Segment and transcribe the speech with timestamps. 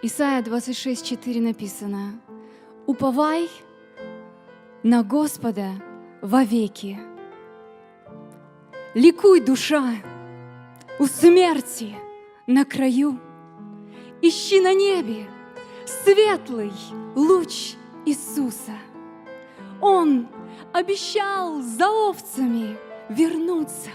[0.00, 2.20] Исайя 26:4 написано:
[2.86, 3.50] Уповай
[4.84, 5.72] на Господа
[6.22, 7.00] вовеки.
[8.94, 9.96] Ликуй, душа,
[11.00, 11.96] у смерти
[12.46, 13.18] на краю.
[14.22, 15.26] Ищи на небе
[15.84, 16.72] светлый
[17.16, 17.74] луч
[18.06, 18.78] Иисуса.
[19.80, 20.28] Он
[20.72, 22.76] обещал за овцами
[23.08, 23.90] вернуться.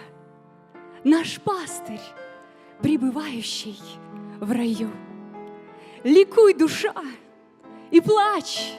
[1.06, 2.02] Наш пастырь,
[2.82, 3.80] пребывающий
[4.42, 4.90] в раю.
[6.04, 6.94] Ликуй, душа,
[7.90, 8.74] и плачь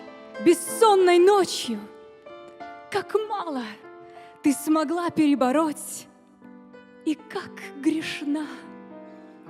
[0.44, 1.80] бессонной ночью.
[2.90, 3.62] Как мало
[4.42, 6.06] ты смогла перебороть,
[7.06, 7.50] и как
[7.80, 8.46] грешна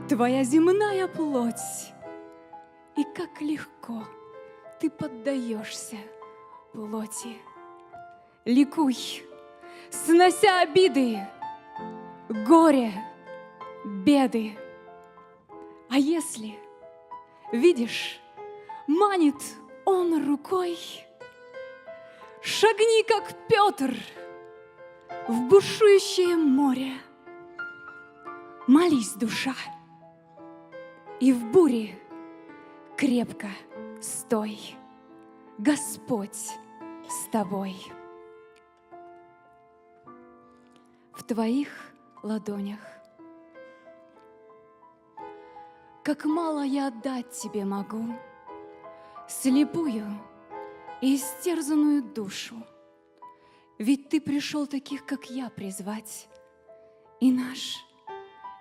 [0.08, 1.92] твоя земная плоть,
[2.96, 4.04] и как легко
[4.80, 5.96] ты поддаешься
[6.72, 7.38] плоти.
[8.44, 8.96] Ликуй,
[9.90, 11.26] снося обиды,
[12.46, 12.92] горе,
[13.84, 14.56] беды.
[15.90, 16.63] А если
[17.52, 18.20] Видишь,
[18.86, 19.36] манит
[19.84, 20.78] он рукой.
[22.42, 23.94] Шагни, как Петр,
[25.28, 26.92] в бушующее море.
[28.66, 29.54] Молись, душа,
[31.20, 31.98] и в буре
[32.96, 33.48] крепко
[34.00, 34.58] стой.
[35.58, 36.34] Господь
[37.08, 37.76] с тобой.
[41.12, 41.68] В твоих
[42.22, 42.80] ладонях
[46.04, 48.14] как мало я отдать тебе могу,
[49.26, 50.04] Слепую
[51.00, 52.56] и истерзанную душу.
[53.78, 56.28] Ведь ты пришел таких, как я, призвать,
[57.20, 57.82] И наш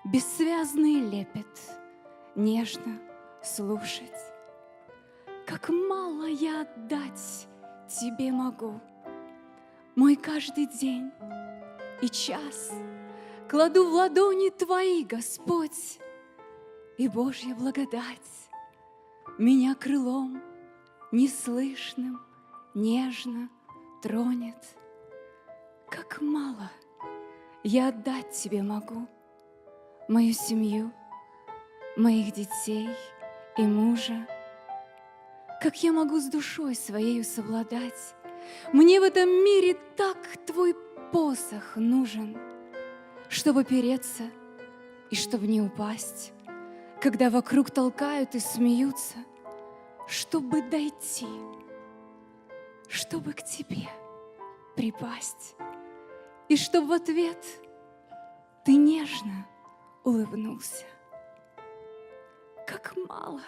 [0.05, 1.45] бессвязный лепет
[2.35, 2.97] нежно
[3.43, 4.09] слушать.
[5.45, 7.47] Как мало я отдать
[7.89, 8.79] тебе могу,
[9.95, 11.11] Мой каждый день
[12.01, 12.71] и час
[13.49, 15.99] Кладу в ладони твои, Господь,
[16.97, 18.49] и Божья благодать
[19.37, 20.41] Меня крылом
[21.11, 22.21] неслышным
[22.73, 23.49] нежно
[24.01, 24.57] тронет.
[25.89, 26.71] Как мало
[27.63, 29.07] я отдать тебе могу
[30.07, 30.91] Мою семью,
[31.95, 32.89] моих детей
[33.57, 34.27] и мужа.
[35.61, 38.15] Как я могу с душой своею совладать?
[38.73, 40.75] Мне в этом мире так твой
[41.13, 42.37] посох нужен,
[43.29, 44.23] Чтобы переться
[45.09, 46.33] и чтобы не упасть
[47.03, 49.17] когда вокруг толкают и смеются,
[50.07, 51.27] чтобы дойти,
[52.87, 53.89] чтобы к тебе
[54.77, 55.57] припасть,
[56.47, 57.45] и чтобы в ответ
[58.63, 59.45] ты нежно
[60.05, 60.85] улыбнулся.
[62.65, 63.41] Как мало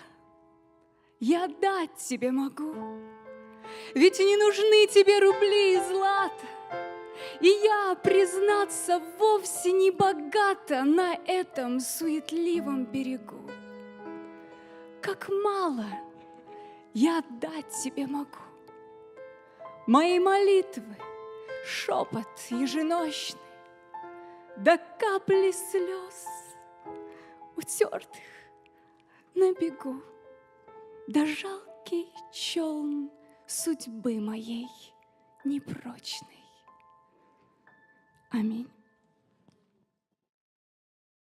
[1.22, 2.74] я дать тебе могу,
[3.94, 6.46] ведь не нужны тебе рубли и злато,
[7.42, 13.42] и я, признаться, вовсе не богата на этом суетливом берегу.
[15.02, 15.86] Как мало
[16.94, 18.40] я отдать тебе могу.
[19.88, 20.96] Мои молитвы,
[21.66, 23.40] шепот еженочный,
[24.58, 26.26] до капли слез,
[27.56, 28.24] утертых
[29.36, 30.02] на бегу,
[31.08, 33.12] да жалкий челн
[33.46, 34.70] судьбы моей
[35.44, 36.45] непрочной.
[38.35, 38.69] Аминь.